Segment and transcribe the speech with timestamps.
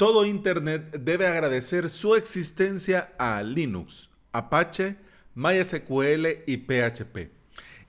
[0.00, 4.96] Todo Internet debe agradecer su existencia a Linux, Apache,
[5.34, 7.28] MySQL y PHP.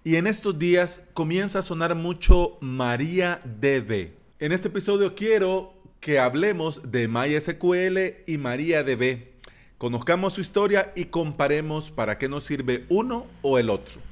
[0.03, 4.09] Y en estos días comienza a sonar mucho MariaDB.
[4.39, 9.29] En este episodio quiero que hablemos de MySQL y MariaDB.
[9.77, 14.10] Conozcamos su historia y comparemos para qué nos sirve uno o el otro.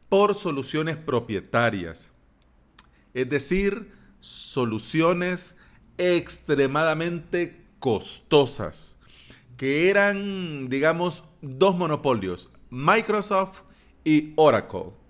[0.10, 2.12] por soluciones propietarias,
[3.14, 5.56] es decir, soluciones
[5.98, 9.00] extremadamente costosas,
[9.58, 13.62] que eran, digamos, dos monopolios, Microsoft
[14.04, 15.01] y Oracle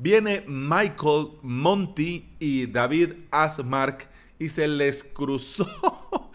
[0.00, 5.68] viene Michael Monty y David Asmark y se les cruzó,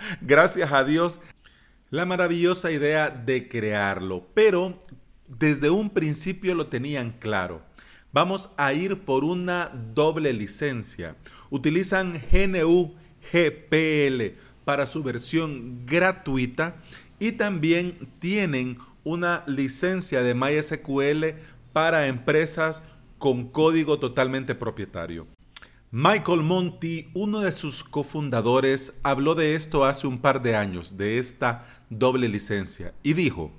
[0.22, 1.20] gracias a Dios,
[1.90, 4.28] la maravillosa idea de crearlo.
[4.36, 4.80] Pero
[5.28, 7.64] desde un principio lo tenían claro.
[8.14, 11.16] Vamos a ir por una doble licencia.
[11.50, 12.94] Utilizan GNU
[13.34, 16.76] GPL para su versión gratuita
[17.20, 21.36] y también tienen una licencia de MySQL
[21.74, 22.84] para empresas
[23.18, 25.28] con código totalmente propietario.
[25.92, 31.20] Michael Monty, uno de sus cofundadores, habló de esto hace un par de años, de
[31.20, 33.52] esta doble licencia, y dijo,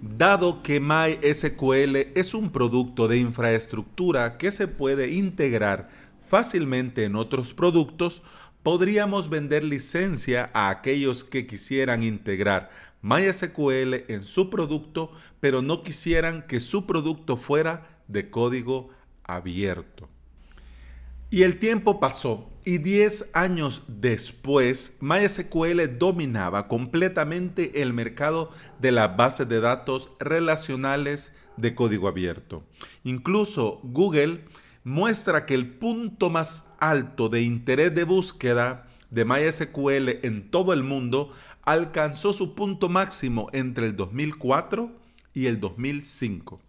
[0.00, 5.88] dado que MySQL es un producto de infraestructura que se puede integrar
[6.28, 8.22] fácilmente en otros productos,
[8.62, 12.70] podríamos vender licencia a aquellos que quisieran integrar
[13.02, 18.90] MySQL en su producto, pero no quisieran que su producto fuera de código
[19.24, 20.08] abierto.
[21.30, 29.16] Y el tiempo pasó y 10 años después, MySQL dominaba completamente el mercado de las
[29.16, 32.64] bases de datos relacionales de código abierto.
[33.04, 34.44] Incluso Google
[34.84, 40.82] muestra que el punto más alto de interés de búsqueda de MySQL en todo el
[40.82, 41.32] mundo
[41.62, 44.90] alcanzó su punto máximo entre el 2004
[45.34, 46.60] y el 2005.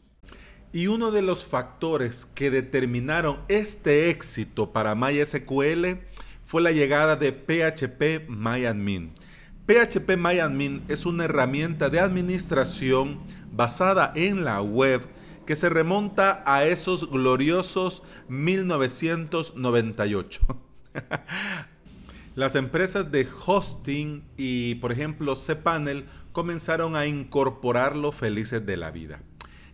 [0.72, 5.98] Y uno de los factores que determinaron este éxito para MySQL
[6.46, 9.14] fue la llegada de PHP MyAdmin.
[9.66, 13.20] PHP MyAdmin es una herramienta de administración
[13.52, 15.02] basada en la web
[15.46, 20.42] que se remonta a esos gloriosos 1998.
[22.36, 29.22] Las empresas de hosting y, por ejemplo, cPanel comenzaron a incorporarlo felices de la vida.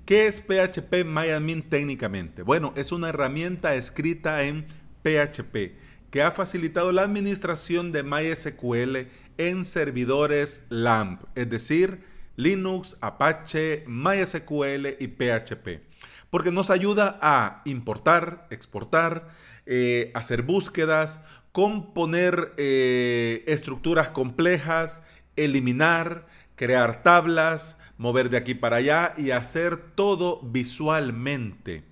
[0.05, 2.43] ¿Qué es PHP MyAdmin técnicamente?
[2.43, 4.67] Bueno, es una herramienta escrita en
[5.01, 5.73] PHP
[6.11, 9.07] que ha facilitado la administración de MySQL
[9.39, 12.03] en servidores LAMP, es decir,
[12.35, 15.81] Linux, Apache, MySQL y PHP.
[16.29, 19.29] Porque nos ayuda a importar, exportar,
[19.65, 21.19] eh, hacer búsquedas,
[21.51, 25.01] componer eh, estructuras complejas,
[25.35, 31.83] eliminar, crear tablas, mover de aquí para allá y hacer todo visualmente.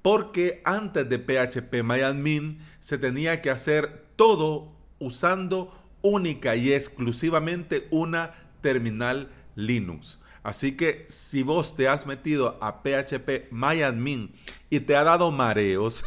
[0.00, 5.72] Porque antes de PHP MyAdmin se tenía que hacer todo usando
[6.02, 10.18] única y exclusivamente una terminal Linux.
[10.42, 14.34] Así que si vos te has metido a PHP MyAdmin
[14.70, 16.04] y te ha dado mareos,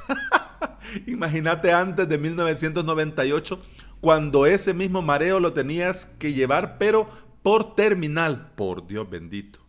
[1.07, 3.61] imagínate antes de 1998
[4.01, 7.09] cuando ese mismo mareo lo tenías que llevar pero
[7.45, 9.59] por terminal, por Dios bendito.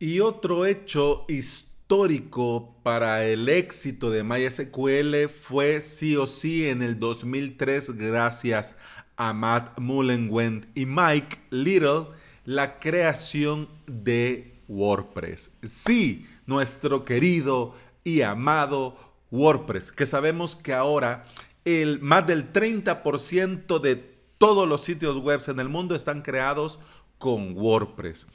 [0.00, 6.98] Y otro hecho histórico para el éxito de MySQL fue sí o sí en el
[6.98, 8.74] 2003 gracias
[9.14, 12.06] a Matt Mullenweg y Mike Little
[12.44, 15.52] la creación de WordPress.
[15.62, 18.96] Sí, nuestro querido y amado
[19.30, 21.26] WordPress, que sabemos que ahora
[21.64, 26.80] el más del 30% de todos los sitios web en el mundo están creados
[27.22, 28.26] con WordPress.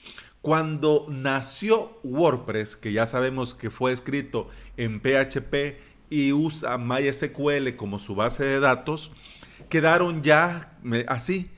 [0.42, 4.48] Cuando nació WordPress, que ya sabemos que fue escrito
[4.78, 5.78] en PHP
[6.10, 9.12] y usa MySQL como su base de datos,
[9.68, 10.80] quedaron ya
[11.10, 11.50] así,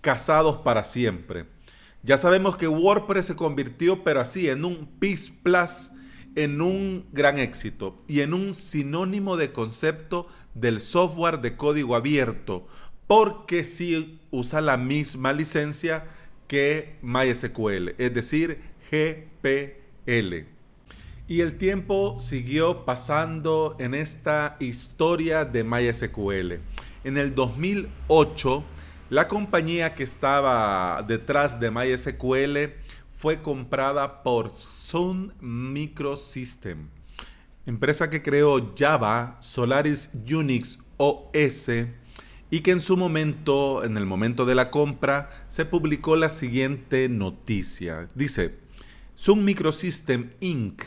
[0.00, 1.44] casados para siempre.
[2.02, 5.90] Ya sabemos que WordPress se convirtió, pero así, en un Peace Plus,
[6.36, 12.66] en un gran éxito y en un sinónimo de concepto del software de código abierto,
[13.06, 16.06] porque sí usa la misma licencia
[16.48, 18.60] que MySQL, es decir,
[18.90, 20.46] GPL.
[21.28, 26.54] Y el tiempo siguió pasando en esta historia de MySQL.
[27.04, 28.64] En el 2008,
[29.10, 32.72] la compañía que estaba detrás de MySQL
[33.16, 36.88] fue comprada por Sun Microsystem,
[37.66, 41.70] empresa que creó Java, Solaris Unix OS
[42.50, 47.08] y que en su momento, en el momento de la compra, se publicó la siguiente
[47.08, 48.08] noticia.
[48.14, 48.54] Dice,
[49.14, 50.82] Sun Microsystem Inc.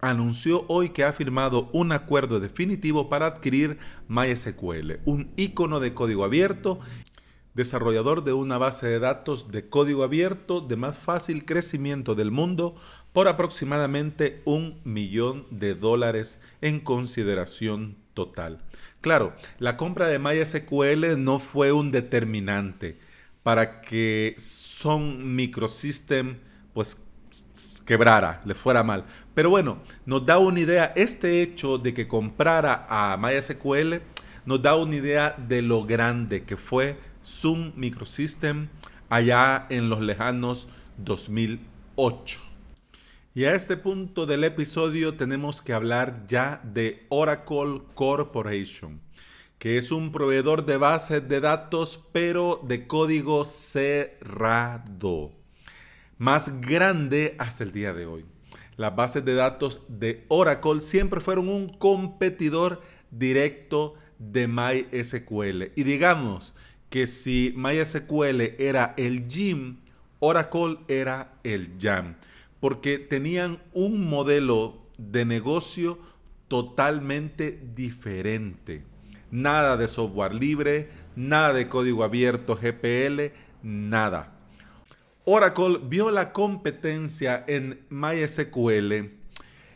[0.00, 3.78] anunció hoy que ha firmado un acuerdo definitivo para adquirir
[4.08, 6.78] MySQL, un icono de código abierto,
[7.54, 12.74] desarrollador de una base de datos de código abierto de más fácil crecimiento del mundo
[13.12, 18.60] por aproximadamente un millón de dólares en consideración total.
[19.00, 22.98] Claro, la compra de MySQL no fue un determinante
[23.42, 26.38] para que Sun Microsystem
[26.72, 26.96] pues
[27.84, 29.04] quebrara, le fuera mal.
[29.34, 34.00] Pero bueno, nos da una idea, este hecho de que comprara a MySQL
[34.44, 38.68] nos da una idea de lo grande que fue Sun Microsystem
[39.08, 40.68] allá en los lejanos
[40.98, 42.51] 2008.
[43.34, 49.00] Y a este punto del episodio tenemos que hablar ya de Oracle Corporation,
[49.58, 55.32] que es un proveedor de bases de datos pero de código cerrado,
[56.18, 58.26] más grande hasta el día de hoy.
[58.76, 65.72] Las bases de datos de Oracle siempre fueron un competidor directo de MySQL.
[65.74, 66.54] Y digamos
[66.90, 69.78] que si MySQL era el GIM,
[70.18, 72.16] Oracle era el JAM
[72.62, 75.98] porque tenían un modelo de negocio
[76.46, 78.84] totalmente diferente.
[79.32, 83.32] Nada de software libre, nada de código abierto GPL,
[83.64, 84.38] nada.
[85.24, 89.10] Oracle vio la competencia en MySQL,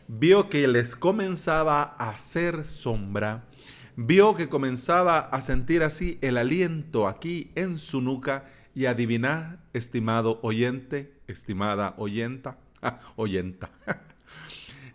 [0.07, 3.49] vio que les comenzaba a hacer sombra,
[3.97, 10.39] vio que comenzaba a sentir así el aliento aquí en su nuca y adivinar, estimado
[10.41, 12.57] oyente, estimada oyenta,
[13.15, 13.69] oyenta.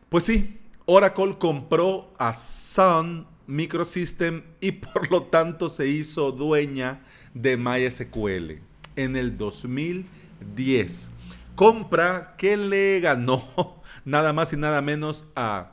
[0.09, 7.03] pues sí, Oracle compró a Sun Microsystem y por lo tanto se hizo dueña
[7.35, 8.61] de MySQL
[8.97, 11.09] en el 2010.
[11.55, 15.73] Compra que le ganó nada más y nada menos a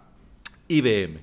[0.68, 1.22] IBM.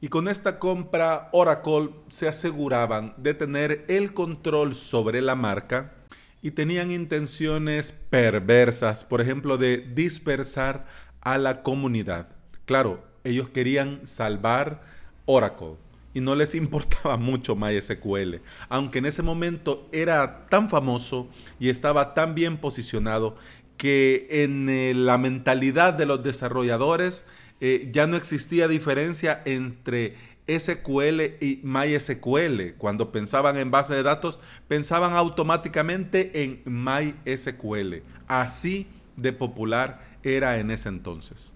[0.00, 5.94] Y con esta compra Oracle se aseguraban de tener el control sobre la marca
[6.42, 10.86] y tenían intenciones perversas, por ejemplo, de dispersar
[11.20, 12.28] a la comunidad.
[12.64, 14.82] Claro, ellos querían salvar
[15.26, 15.76] Oracle
[16.14, 18.36] y no les importaba mucho MySQL,
[18.68, 23.36] aunque en ese momento era tan famoso y estaba tan bien posicionado
[23.76, 27.24] que en eh, la mentalidad de los desarrolladores
[27.60, 30.16] eh, ya no existía diferencia entre
[30.48, 32.74] SQL y MySQL.
[32.78, 38.02] Cuando pensaban en base de datos, pensaban automáticamente en MySQL.
[38.26, 38.86] Así
[39.16, 41.52] de popular era en ese entonces.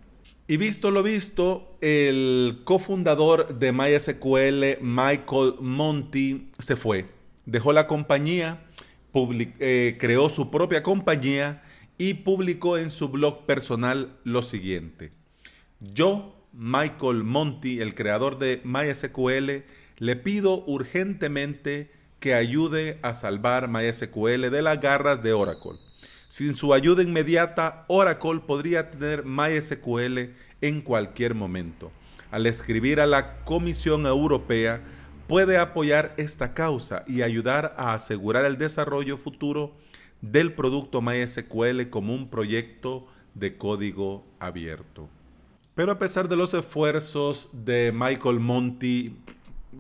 [0.49, 7.07] Y visto lo visto, el cofundador de MySQL, Michael Monty, se fue.
[7.47, 8.65] Dejó la compañía,
[9.15, 11.63] eh, creó su propia compañía
[11.97, 15.13] y publicó en su blog personal lo siguiente.
[15.81, 19.65] Yo Michael Monty, el creador de MySQL,
[19.99, 21.91] le pido urgentemente
[22.21, 25.79] que ayude a salvar MySQL de las garras de Oracle.
[26.29, 31.91] Sin su ayuda inmediata, Oracle podría tener MySQL en cualquier momento.
[32.31, 34.83] Al escribir a la Comisión Europea,
[35.27, 39.75] puede apoyar esta causa y ayudar a asegurar el desarrollo futuro
[40.21, 45.09] del producto MySQL como un proyecto de código abierto.
[45.75, 49.17] Pero a pesar de los esfuerzos de Michael Monty,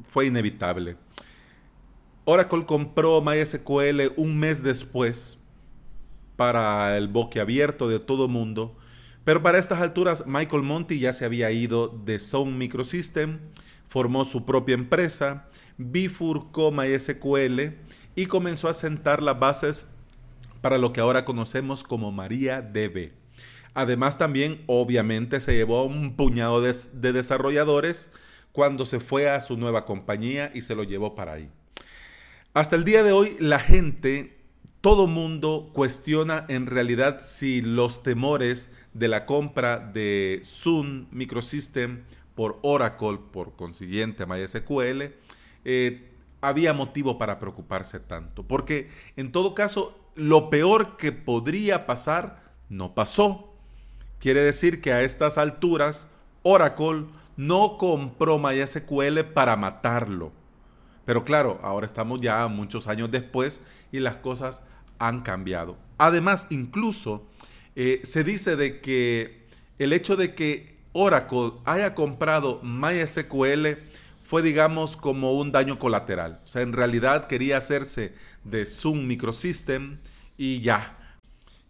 [0.09, 0.97] fue inevitable.
[2.25, 5.39] Oracle compró MySQL un mes después
[6.37, 8.75] para el boquiabierto de todo mundo,
[9.25, 13.39] pero para estas alturas Michael Monty ya se había ido de Sun Microsystem,
[13.89, 17.75] formó su propia empresa, bifurcó MySQL
[18.15, 19.87] y comenzó a sentar las bases
[20.61, 23.22] para lo que ahora conocemos como MariaDB.
[23.75, 28.12] Además también obviamente se llevó un puñado de, de desarrolladores
[28.52, 31.49] cuando se fue a su nueva compañía y se lo llevó para ahí.
[32.55, 34.38] Hasta el día de hoy la gente,
[34.83, 42.02] todo mundo cuestiona en realidad si los temores de la compra de Sun Microsystem
[42.35, 45.14] por Oracle, por consiguiente MySQL,
[45.64, 46.11] eh,
[46.41, 48.43] había motivo para preocuparse tanto.
[48.47, 53.52] Porque en todo caso, lo peor que podría pasar no pasó.
[54.23, 56.09] Quiere decir que a estas alturas
[56.43, 57.05] Oracle
[57.37, 60.33] no compró MySQL para matarlo
[61.05, 63.61] pero claro, ahora estamos ya muchos años después
[63.91, 64.62] y las cosas
[64.99, 65.76] han cambiado.
[65.99, 67.26] Además, incluso
[67.75, 69.47] eh, se dice de que
[69.79, 73.79] el hecho de que Oracle haya comprado MySQL
[74.23, 76.41] fue, digamos, como un daño colateral.
[76.45, 78.14] O sea, en realidad quería hacerse
[78.45, 79.99] de Zoom Microsystem
[80.38, 80.99] y ya.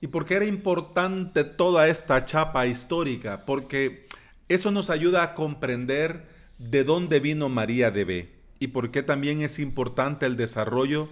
[0.03, 3.45] ¿Y por qué era importante toda esta chapa histórica?
[3.47, 4.09] Porque
[4.49, 6.27] eso nos ayuda a comprender
[6.59, 8.29] de dónde vino María B
[8.59, 11.09] y por qué también es importante el desarrollo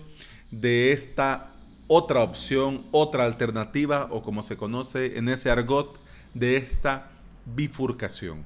[0.50, 1.52] de esta
[1.86, 5.96] otra opción, otra alternativa o como se conoce en ese argot
[6.34, 7.12] de esta
[7.46, 8.42] bifurcación.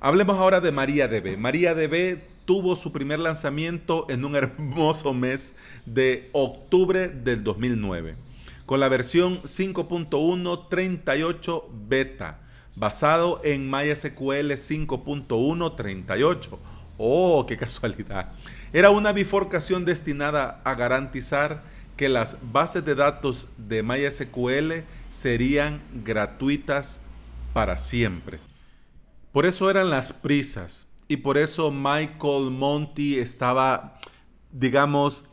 [0.00, 1.36] Hablemos ahora de María DB.
[1.36, 5.54] María DB tuvo su primer lanzamiento en un hermoso mes
[5.84, 8.24] de octubre del 2009
[8.66, 12.40] con la versión 5.1.38 beta
[12.74, 16.58] basado en MySQL 5.1.38
[16.98, 18.32] Oh, qué casualidad.
[18.72, 21.62] Era una bifurcación destinada a garantizar
[21.96, 27.00] que las bases de datos de MySQL serían gratuitas
[27.52, 28.38] para siempre.
[29.32, 33.98] Por eso eran las prisas y por eso Michael Monty estaba,
[34.50, 35.24] digamos,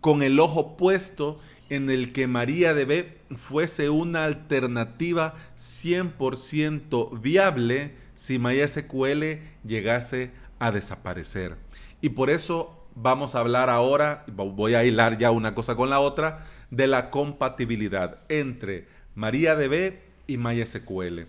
[0.00, 3.06] con el ojo puesto en el que MariaDB
[3.36, 11.56] fuese una alternativa 100% viable si MySQL llegase a desaparecer.
[12.00, 16.00] Y por eso vamos a hablar ahora, voy a hilar ya una cosa con la
[16.00, 19.94] otra, de la compatibilidad entre MariaDB
[20.26, 21.26] y MySQL.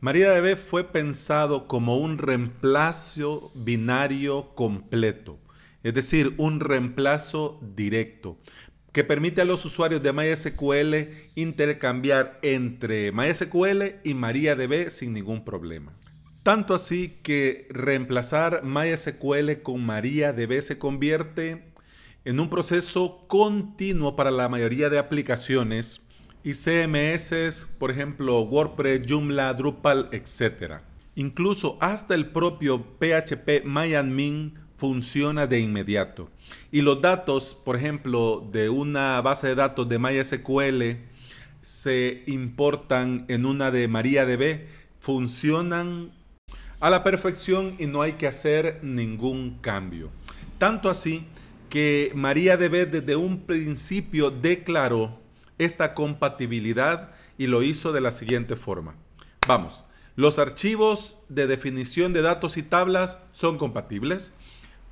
[0.00, 5.38] MariaDB fue pensado como un reemplazo binario completo,
[5.82, 8.36] es decir, un reemplazo directo
[8.96, 10.94] que permite a los usuarios de MySQL
[11.34, 15.92] intercambiar entre MySQL y MariaDB sin ningún problema.
[16.42, 21.66] Tanto así que reemplazar MySQL con MariaDB se convierte
[22.24, 26.00] en un proceso continuo para la mayoría de aplicaciones
[26.42, 30.76] y CMS, por ejemplo, WordPress, Joomla, Drupal, etc.
[31.16, 36.30] Incluso hasta el propio PHP MyAdmin funciona de inmediato.
[36.70, 40.82] Y los datos, por ejemplo, de una base de datos de MySQL
[41.60, 44.66] se importan en una de MariaDB,
[45.00, 46.12] funcionan
[46.80, 50.10] a la perfección y no hay que hacer ningún cambio.
[50.58, 51.26] Tanto así
[51.68, 55.18] que MariaDB desde un principio declaró
[55.58, 58.94] esta compatibilidad y lo hizo de la siguiente forma.
[59.46, 59.84] Vamos,
[60.16, 64.32] los archivos de definición de datos y tablas son compatibles.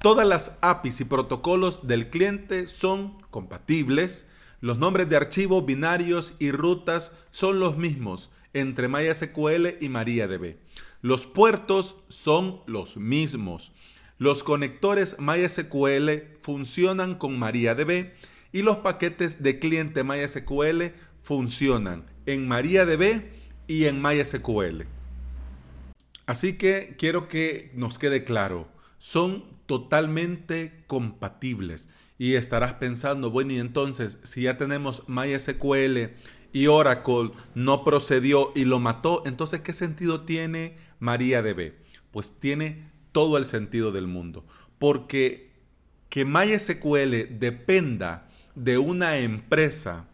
[0.04, 4.26] Todas las APIs y protocolos del cliente son compatibles.
[4.61, 10.56] Los nombres de archivos binarios y rutas son los mismos entre MySQL y MariaDB.
[11.00, 13.73] Los puertos son los mismos.
[14.18, 18.11] Los conectores MySQL funcionan con MariaDB
[18.52, 20.92] y los paquetes de cliente MySQL
[21.23, 23.23] funcionan en MariaDB
[23.68, 24.82] y en MySQL.
[26.26, 28.68] Así que quiero que nos quede claro,
[29.04, 31.90] son totalmente compatibles.
[32.16, 36.14] Y estarás pensando, bueno, y entonces, si ya tenemos MySQL
[36.54, 41.75] y Oracle no procedió y lo mató, entonces, ¿qué sentido tiene MariaDB?
[42.12, 44.42] Pues tiene todo el sentido del mundo.
[44.78, 45.50] Porque
[46.08, 50.06] que MySQL dependa de una empresa,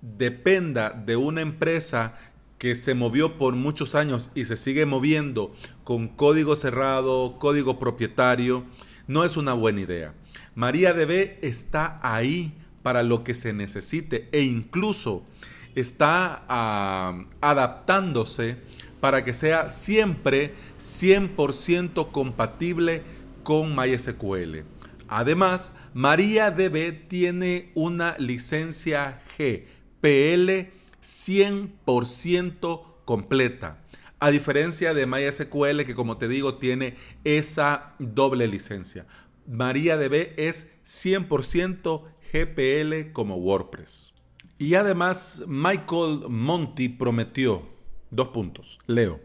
[0.00, 2.16] dependa de una empresa
[2.64, 5.54] que se movió por muchos años y se sigue moviendo
[5.84, 8.64] con código cerrado, código propietario,
[9.06, 10.14] no es una buena idea.
[10.54, 15.26] MariaDB está ahí para lo que se necesite e incluso
[15.74, 18.56] está ah, adaptándose
[18.98, 23.02] para que sea siempre 100% compatible
[23.42, 24.60] con MySQL.
[25.08, 30.72] Además, MariaDB tiene una licencia GPL
[31.04, 33.78] 100% completa.
[34.18, 39.06] A diferencia de MySQL que como te digo tiene esa doble licencia.
[39.46, 44.14] MariaDB es 100% GPL como WordPress.
[44.58, 47.68] Y además Michael Monty prometió
[48.10, 48.78] dos puntos.
[48.86, 49.20] Leo.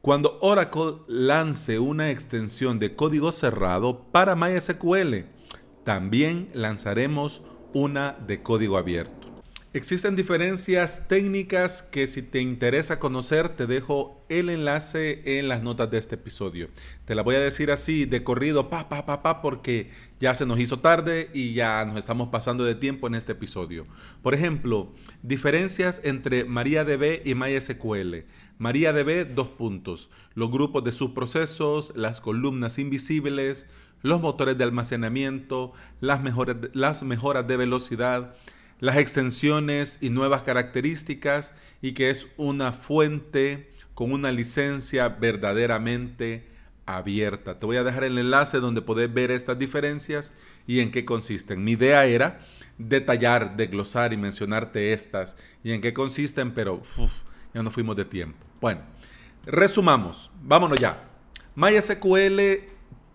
[0.00, 5.26] Cuando Oracle lance una extensión de código cerrado para MySQL,
[5.84, 9.21] también lanzaremos una de código abierto.
[9.74, 15.90] Existen diferencias técnicas que si te interesa conocer te dejo el enlace en las notas
[15.90, 16.68] de este episodio.
[17.06, 20.44] Te la voy a decir así de corrido, pa, pa, pa, pa, porque ya se
[20.44, 23.86] nos hizo tarde y ya nos estamos pasando de tiempo en este episodio.
[24.20, 28.26] Por ejemplo, diferencias entre MariaDB y MySQL.
[28.58, 30.10] MariaDB, dos puntos.
[30.34, 33.68] Los grupos de subprocesos, las columnas invisibles,
[34.02, 36.20] los motores de almacenamiento, las,
[36.74, 38.34] las mejoras de velocidad
[38.82, 46.48] las extensiones y nuevas características y que es una fuente con una licencia verdaderamente
[46.84, 47.60] abierta.
[47.60, 50.34] Te voy a dejar el enlace donde podés ver estas diferencias
[50.66, 51.62] y en qué consisten.
[51.62, 52.40] Mi idea era
[52.76, 56.82] detallar, desglosar y mencionarte estas y en qué consisten, pero
[57.54, 58.44] ya no fuimos de tiempo.
[58.60, 58.80] Bueno,
[59.46, 61.04] resumamos, vámonos ya.
[61.54, 62.40] MySQL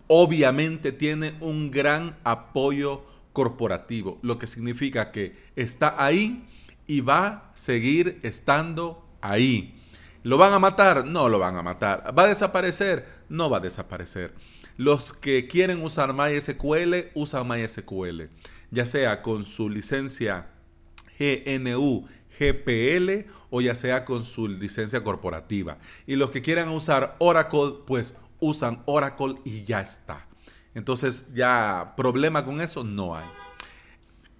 [0.06, 3.04] obviamente tiene un gran apoyo
[3.38, 6.44] corporativo, lo que significa que está ahí
[6.88, 9.80] y va a seguir estando ahí.
[10.24, 11.04] ¿Lo van a matar?
[11.04, 12.12] No lo van a matar.
[12.18, 13.06] ¿Va a desaparecer?
[13.28, 14.34] No va a desaparecer.
[14.76, 18.22] Los que quieren usar MySQL, usan MySQL,
[18.72, 20.48] ya sea con su licencia
[21.16, 22.08] GNU,
[22.40, 25.78] GPL o ya sea con su licencia corporativa.
[26.08, 30.27] Y los que quieran usar Oracle, pues usan Oracle y ya está.
[30.78, 33.26] Entonces ya problema con eso no hay.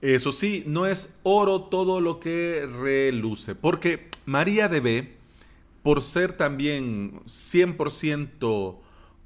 [0.01, 5.09] Eso sí, no es oro todo lo que reluce, porque María DB,
[5.83, 8.77] por ser también 100%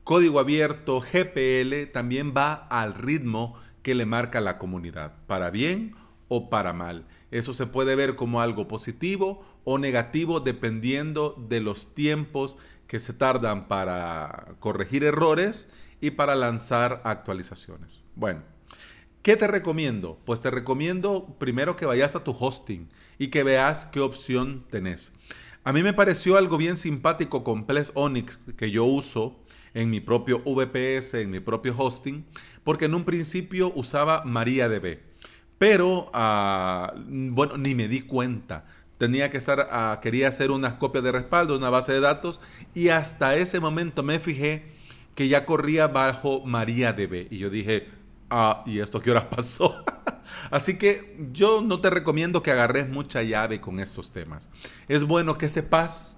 [0.05, 5.95] código abierto, GPL, también va al ritmo que le marca la comunidad, para bien
[6.29, 7.05] o para mal.
[7.31, 13.13] Eso se puede ver como algo positivo o negativo dependiendo de los tiempos que se
[13.13, 15.71] tardan para corregir errores
[16.03, 18.01] y para lanzar actualizaciones.
[18.17, 18.43] Bueno,
[19.23, 20.19] ¿qué te recomiendo?
[20.27, 25.13] Pues te recomiendo primero que vayas a tu hosting y que veas qué opción tenés.
[25.65, 29.39] A mí me pareció algo bien simpático con Ples Onyx que yo uso
[29.75, 32.27] en mi propio VPS, en mi propio hosting,
[32.65, 34.99] porque en un principio usaba MariaDB.
[35.57, 38.67] Pero, ah, bueno, ni me di cuenta.
[38.99, 42.41] Tenía que estar, ah, quería hacer unas copias de respaldo, una base de datos,
[42.75, 44.72] y hasta ese momento me fijé
[45.15, 47.29] que ya corría bajo MariaDB.
[47.31, 47.89] Y yo dije,
[48.31, 49.85] ah, ¿y esto qué hora pasó?
[50.51, 54.49] Así que yo no te recomiendo que agarres mucha llave con estos temas.
[54.89, 56.17] Es bueno que sepas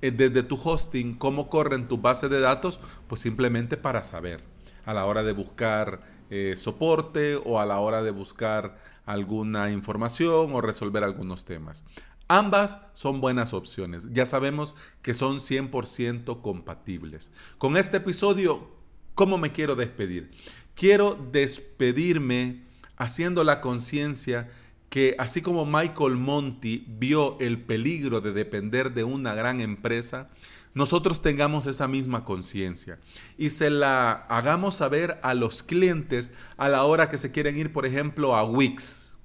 [0.00, 4.42] eh, desde tu hosting cómo corren tu base de datos, pues simplemente para saber
[4.84, 6.00] a la hora de buscar
[6.30, 8.76] eh, soporte o a la hora de buscar
[9.06, 11.84] alguna información o resolver algunos temas.
[12.32, 14.08] Ambas son buenas opciones.
[14.10, 17.30] Ya sabemos que son 100% compatibles.
[17.58, 18.70] Con este episodio,
[19.14, 20.30] ¿cómo me quiero despedir?
[20.74, 22.62] Quiero despedirme
[22.96, 24.50] haciendo la conciencia
[24.88, 30.30] que así como Michael Monty vio el peligro de depender de una gran empresa,
[30.72, 32.98] nosotros tengamos esa misma conciencia
[33.36, 37.74] y se la hagamos saber a los clientes a la hora que se quieren ir,
[37.74, 39.18] por ejemplo, a Wix.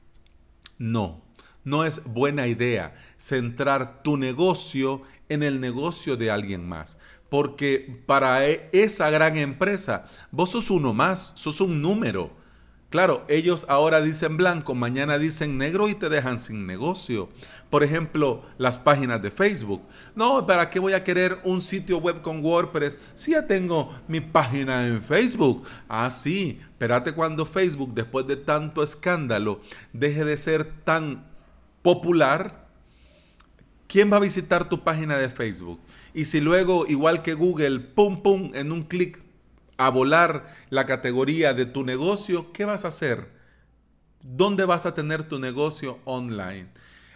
[0.78, 1.27] No,
[1.68, 6.98] no es buena idea centrar tu negocio en el negocio de alguien más.
[7.30, 12.32] Porque para e, esa gran empresa, vos sos uno más, sos un número.
[12.90, 17.28] Claro, ellos ahora dicen blanco, mañana dicen negro y te dejan sin negocio.
[17.70, 19.82] Por ejemplo, las páginas de Facebook.
[20.16, 24.22] No, ¿para qué voy a querer un sitio web con WordPress si ya tengo mi
[24.22, 25.66] página en Facebook?
[25.90, 29.60] Ah, sí, espérate cuando Facebook, después de tanto escándalo,
[29.92, 31.27] deje de ser tan
[31.88, 32.68] popular,
[33.88, 35.80] ¿quién va a visitar tu página de Facebook?
[36.14, 39.24] Y si luego, igual que Google, pum, pum, en un clic
[39.78, 43.30] a volar la categoría de tu negocio, ¿qué vas a hacer?
[44.22, 46.68] ¿Dónde vas a tener tu negocio online?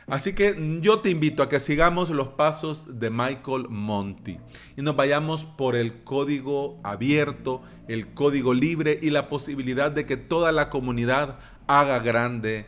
[0.07, 4.39] Así que yo te invito a que sigamos los pasos de Michael Monty
[4.77, 10.15] y nos vayamos por el código abierto, el código libre y la posibilidad de que
[10.15, 12.67] toda la comunidad haga grande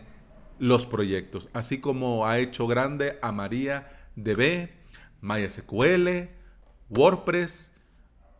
[0.63, 4.69] los proyectos, así como ha hecho grande a María DB,
[5.19, 6.29] MySQL,
[6.89, 7.73] WordPress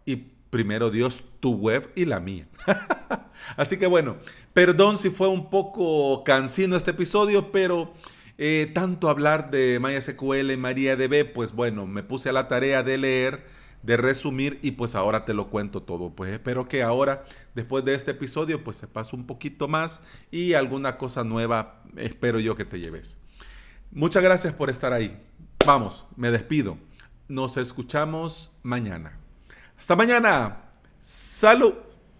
[0.05, 0.15] y
[0.49, 2.47] primero Dios tu web y la mía.
[3.57, 4.15] Así que bueno,
[4.53, 7.93] perdón si fue un poco cansino este episodio, pero
[8.38, 12.99] eh, tanto hablar de MySQL y MariaDB, pues bueno, me puse a la tarea de
[12.99, 13.45] leer,
[13.84, 16.10] de resumir y pues ahora te lo cuento todo.
[16.10, 20.54] Pues espero que ahora, después de este episodio, pues se pase un poquito más y
[20.54, 23.17] alguna cosa nueva espero yo que te lleves.
[23.91, 25.22] Muchas gracias por estar ahí.
[25.65, 26.78] Vamos, me despido.
[27.28, 29.19] Nos escuchamos mañana.
[29.78, 30.63] Hasta mañana.
[31.00, 31.92] Salud.